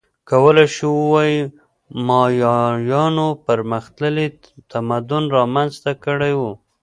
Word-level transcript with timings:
کولای 0.29 0.67
شو 0.75 0.89
ووایو 1.01 1.51
مایایانو 2.07 3.27
پرمختللی 3.45 4.27
تمدن 4.71 5.23
رامنځته 5.37 5.91
کړی 6.05 6.33
و 6.35 6.41